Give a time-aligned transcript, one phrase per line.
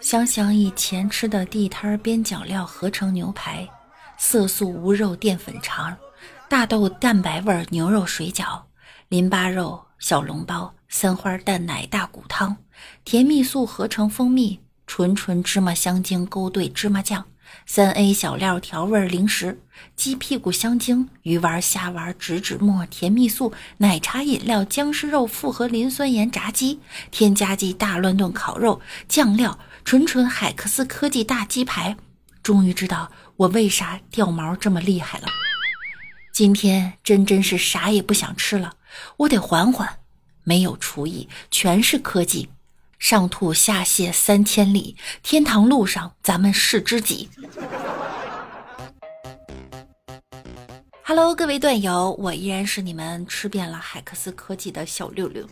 [0.00, 3.68] 想想以前吃的地摊边角料合成牛排，
[4.16, 5.94] 色素无肉淀粉肠，
[6.48, 8.62] 大豆蛋白味牛肉水饺，
[9.08, 12.56] 淋巴肉小笼包，三花蛋奶大骨汤，
[13.04, 17.26] 甜蜜素合成蜂蜜，纯纯芝麻香精勾兑芝麻酱。
[17.66, 19.60] 三 A 小料调味零食，
[19.96, 26.78] 鸡屁股香精、鱼丸、虾丸、植脂末、甜蜜素、奶茶饮料、僵尸肉、复合磷酸盐炸鸡、
[27.10, 29.58] 添加剂大乱炖烤肉、酱料
[29.90, 31.96] 纯纯海克斯科技大鸡排。
[32.44, 35.26] 终于知道我为啥掉毛这么厉害了。
[36.32, 38.74] 今天真真是啥也不想吃了，
[39.16, 39.98] 我得缓缓。
[40.44, 42.50] 没有厨艺，全是科技。
[43.00, 47.28] 上吐下泻三千里，天堂路上咱们是知己。
[51.02, 55.44] Hello，各位段友，我依然是你们吃遍了海克斯科技的小六六。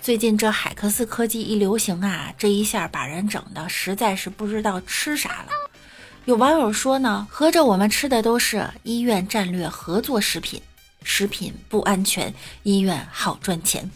[0.00, 5.48] 最近这海克斯科技一流行啊，这一下把人整的实在是不知道吃啥了。
[6.24, 10.62] 有网友说呢，合着我们吃的都是医院战略合作食品，
[11.02, 12.32] 食品不安全，
[12.62, 13.90] 医院好赚钱。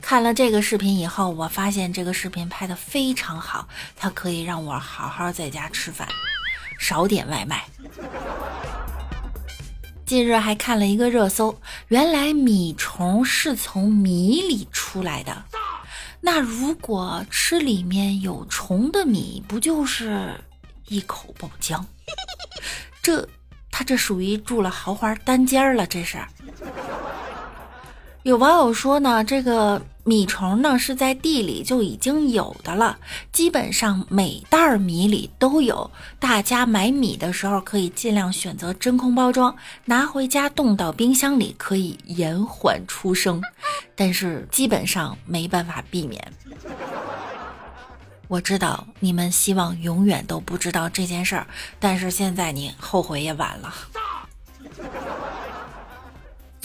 [0.00, 6.08] 看了这个视频以后，我发现这个视频拍的非常好，它可以让我好好在家吃饭，
[6.78, 7.64] 少点外卖。
[10.06, 15.42] 近日还看了一个热搜，原来米虫是从米里出来的。
[16.20, 20.32] 那如果吃里面有虫的米，不就是
[20.86, 21.84] 一口爆浆？
[23.02, 23.28] 这
[23.72, 26.18] 他这属于住了豪华单间了，这是。
[28.22, 32.96] 有网友说呢，这个米虫呢是在地里就已经有的了，
[33.32, 35.90] 基本上每袋米里都有。
[36.20, 43.42] 大家买米的时候可以尽量选择真空包装，拿回家冻到冰箱里，可以延缓出生，
[43.96, 46.32] 但是基本上没办法避免。
[48.28, 51.48] 我知道你们希望永远都不知道这件事儿，
[51.80, 53.74] 但是现在你后悔也晚了。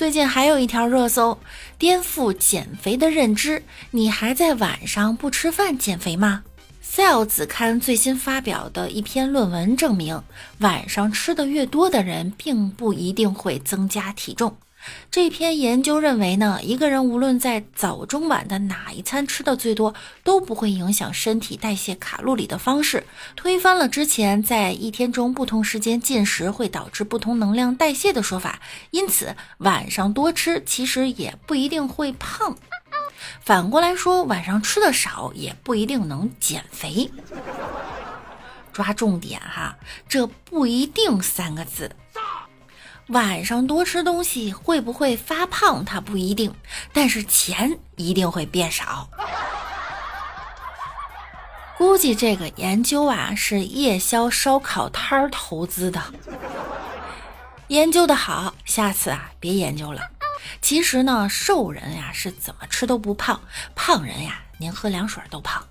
[0.00, 1.38] 最近还有一条热搜，
[1.76, 3.62] 颠覆减肥的认知。
[3.90, 6.42] 你还在晚上不吃饭减肥吗
[6.82, 10.22] Cells 刊最新发表的一篇论文证明，
[10.60, 14.56] 晚上吃的越多的人，并不一定会增加体重。
[15.10, 23.04] 这篇研究认为呢，一个人无论在早中晚的哪一餐吃的最多，都不会影响身体代谢卡路里的方式，
[23.36, 28.60] 推翻了之前在一天中不同时间进食会导致不同能量代谢的说法。
[28.90, 32.56] 因此，晚上多吃其实也不一定会胖。
[33.42, 37.10] 反过来说，晚上吃的少也不一定能减肥。
[38.72, 39.76] 抓重点哈，
[40.08, 41.90] 这不一定三个字。
[43.10, 45.84] 晚上多吃东西会不会发胖？
[45.84, 46.54] 它不一定，
[46.92, 49.08] 但是钱一定会变少。
[51.76, 56.00] 估计这个研究啊是夜宵烧烤摊儿投资的，
[57.68, 60.02] 研究的好，下次啊别研究了。
[60.60, 63.40] 其实呢，瘦人呀是怎么吃都不胖，
[63.74, 65.66] 胖人呀您喝凉水都胖。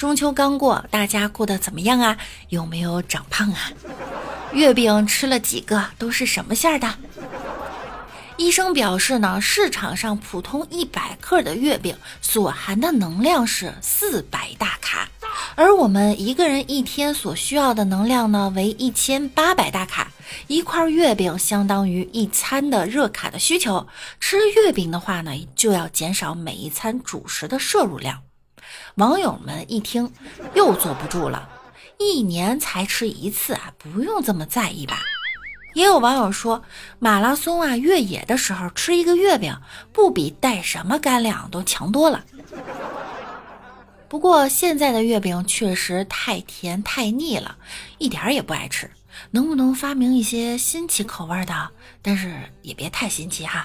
[0.00, 2.16] 中秋刚过，大家过得怎么样啊？
[2.48, 3.70] 有没有长胖啊？
[4.50, 5.84] 月饼吃了几个？
[5.98, 6.88] 都是什么馅的？
[8.38, 15.06] 医生表示呢，市场上普通一百克的月饼所含的能量是四百大卡，
[15.54, 20.10] 而我们一个人一天所需要的能量呢为一千八百大卡，
[20.46, 23.86] 一块月饼相当于一餐的热卡的需求。
[24.18, 28.22] 吃月饼的话呢，就要减少每一餐主食的摄入量。
[28.96, 30.12] 网友们一听，
[30.54, 31.48] 又坐不住了。
[31.98, 34.98] 一年才吃一次啊，不用这么在意吧？
[35.74, 36.62] 也有网友说，
[36.98, 39.56] 马拉松啊，越野的时候吃一个月饼，
[39.92, 42.24] 不比带什么干粮都强多了。
[44.08, 47.56] 不过现在的月饼确实太甜太腻了，
[47.98, 48.90] 一点也不爱吃。
[49.32, 51.70] 能不能发明一些新奇口味的？
[52.00, 53.64] 但是也别太新奇哈。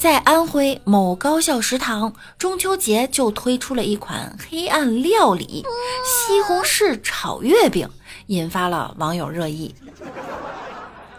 [0.00, 5.62] 在安徽某高校食堂，中秋节就推出了一款黑暗料理——
[6.02, 7.86] 西红柿炒月饼，
[8.28, 9.74] 引发了网友热议。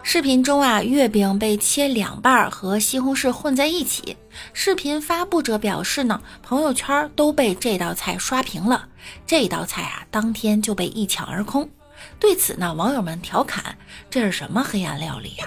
[0.02, 4.16] 视频中啊，月饼被切两半儿和西红柿混在一起。
[4.52, 8.88] 视频发布者表示呢，朋友圈都被这道菜刷屏了，
[9.24, 11.70] 这道菜啊，当天就被一抢而空。
[12.18, 13.76] 对此呢，网友们调侃
[14.10, 15.46] ：“这是什么黑暗料理呀？”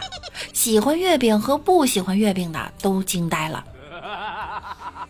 [0.53, 3.63] 喜欢月饼和不喜欢月饼的都惊呆了。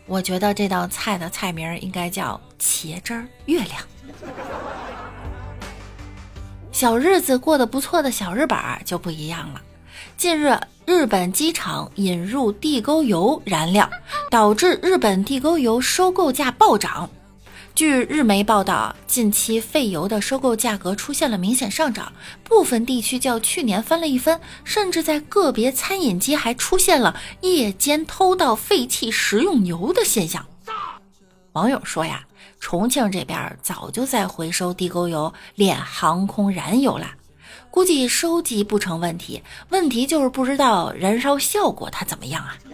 [0.05, 3.81] 我觉得这道菜的菜名应该叫“茄汁月亮”。
[6.71, 9.61] 小日子过得不错的小日本就不一样了。
[10.17, 13.89] 近日，日本机场引入地沟油燃料，
[14.29, 17.09] 导致日本地沟油收购价暴涨。
[17.75, 22.09] 据日媒报道，近期废油的收购价格出现了明显上涨，
[22.41, 30.45] 部分地区较去年翻了一番，甚至在个别餐饮街还出现了夜间偷盗废弃食用油的现象。
[31.51, 32.25] 网友说呀，
[32.61, 37.11] 重庆这边早就在回收地沟油炼航空燃油了，
[37.69, 42.55] 估计收集不成问题，问题就是不知道燃烧效果它怎么样啊。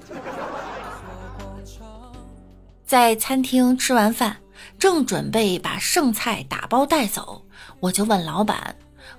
[2.86, 4.38] 在餐厅吃完饭。
[4.80, 7.46] 正准备把剩菜打包带走，
[7.80, 8.76] 我就问老板，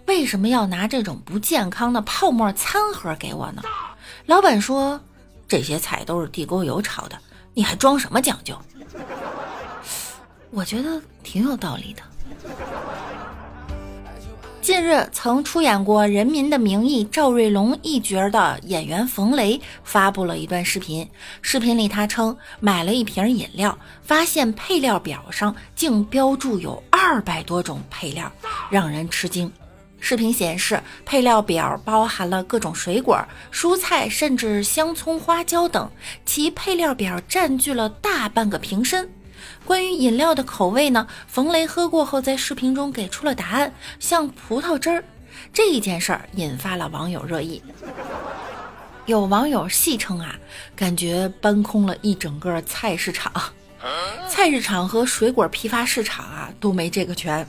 [0.07, 3.63] 为什么要拿这种不健康的泡沫餐盒给我呢？
[4.27, 5.01] 老板说，
[5.47, 7.19] 这些菜都是地沟油炒的，
[7.55, 8.57] 你还装什么讲究？
[10.51, 12.03] 我觉得挺有道理的。
[14.63, 21.07] 近日，曾出演过《人民的名义》赵瑞龙一角的演员冯雷发布了一段视频。
[21.41, 28.31] 视频里，他称买了一瓶饮料，发现配料表上竟标注有二百多种配料，
[28.71, 29.53] 让人吃惊。
[29.99, 33.21] 视频显示，配料表包含了各种水果、
[33.53, 35.91] 蔬菜，甚至香葱、花椒等，
[36.25, 39.11] 其配料表占据了大半个瓶身。
[39.65, 41.07] 关于饮料的口味呢？
[41.27, 45.05] 冯雷喝过后，在视频中给出了答案，像葡萄汁儿。
[45.53, 47.63] 这一件事儿引发了网友热议。
[49.07, 50.37] 有网友戏称啊，
[50.77, 53.33] 感觉搬空了一整个菜市场，
[54.29, 57.47] 菜市场和水果批发市场啊都没这个权。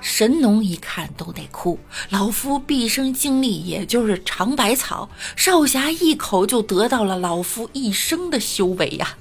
[0.00, 1.80] 神农一看都得哭，
[2.10, 9.16] 老夫毕生经历也就是尝百草，少侠一口就得到了老夫一生的修为呀。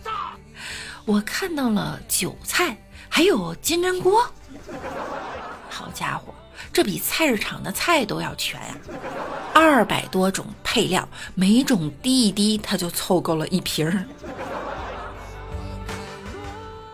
[1.06, 2.75] 我看到了韭菜，
[3.07, 4.18] 还有金针菇。
[5.69, 6.34] 好家伙，
[6.74, 8.75] 这比菜市场的菜都要全呀！
[9.54, 14.06] 二百多种配料，每种滴一滴，他就凑够了一瓶。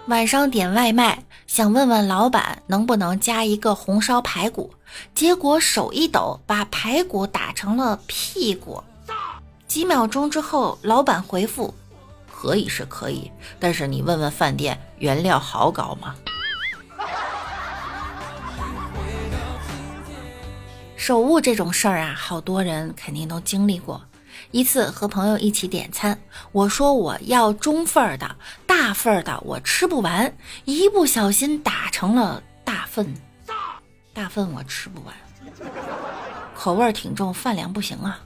[0.07, 4.73] 晚上点外卖，想问问老板能不能加一个红烧排骨，
[5.15, 8.83] 结果手一抖，把排骨打成了屁股。
[9.67, 11.73] 几秒钟之后，老板回复。
[12.41, 16.15] 可以是可以，但是你问问饭店原料好搞吗？
[20.95, 24.03] 手误这种事儿啊，好多人肯定都经历过。
[24.49, 26.19] 一次和朋友一起点餐，
[26.51, 28.35] 我说我要中份儿的，
[28.65, 30.35] 大份儿的我吃不完，
[30.65, 33.13] 一不小心打成了大份，
[34.15, 35.13] 大份我吃不完，
[36.55, 38.19] 口味儿挺重，饭量不行啊。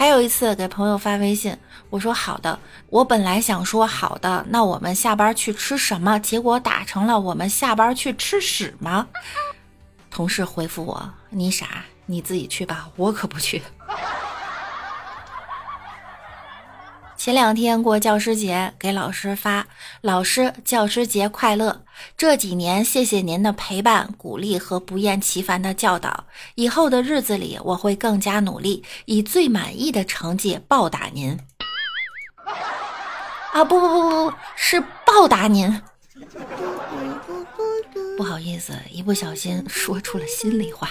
[0.00, 1.54] 还有一次给朋友发微信，
[1.90, 2.58] 我说好的，
[2.88, 6.18] 我本来想说好的，那我们下班去吃什么？
[6.20, 9.06] 结果打成了我们下班去吃屎吗？
[10.10, 13.60] 同事回复我：你傻，你自己去吧，我可不去。
[17.20, 19.66] 前两天过教师节，给老师发
[20.00, 21.84] “老师教师节快乐”。
[22.16, 26.24] 这几年，谢谢您的陪伴、鼓励和不厌其烦的教导。
[26.54, 31.38] 以后的日子里，我会更加努力，以最满意的成绩报答您。
[33.52, 35.78] 啊，不不不不不，是报答您。
[38.16, 40.88] 不好意思，一不小心说出了心里话。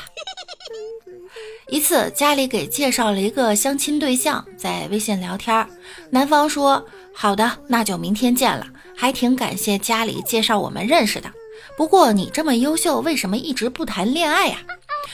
[1.69, 5.67] 一次，家里给介绍了一个相亲对象，在微信聊天儿。
[6.11, 8.65] 男方说：“好的，那就明天见了。”
[8.97, 11.31] 还挺感谢家里介绍我们认识的。
[11.77, 14.57] 不过你这么优秀，为什么一直不谈恋爱呀？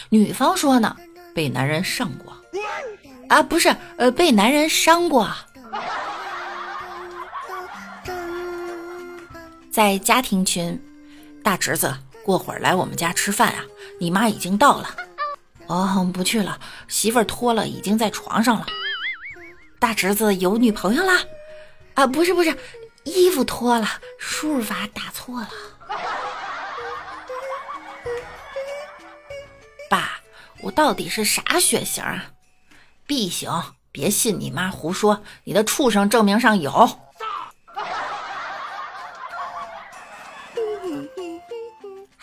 [0.10, 0.96] 女方说呢
[1.36, 2.34] ：“被男人上过。”
[3.30, 5.30] 啊，不是，呃，被男人伤过。
[9.72, 10.82] 在家庭群，
[11.44, 13.64] 大侄子，过会儿来我们家吃饭啊，
[14.00, 14.90] 你妈已经到了。
[15.68, 18.66] 哦，不去了，媳妇儿脱了，已经在床上了。
[19.86, 21.22] 大侄子有女朋友啦？
[21.94, 22.58] 啊，不是不是，
[23.04, 23.88] 衣服脱了，
[24.18, 25.50] 输入法打错了。
[29.88, 30.20] 爸，
[30.64, 32.32] 我到底是啥血型啊
[33.06, 33.52] ？B 型，
[33.92, 36.72] 别信你妈胡说，你的畜生证明上有。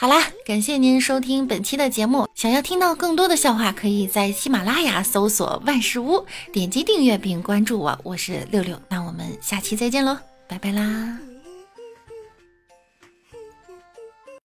[0.02, 2.28] 好啦，感谢您收听本期的节目。
[2.34, 7.96] 想要听到更多的笑话，可以在喜马拉雅搜索万事屋，点击订阅并关注我。
[8.02, 10.18] 我是六六，那我们下期再见喽，
[10.48, 11.31] 拜拜啦。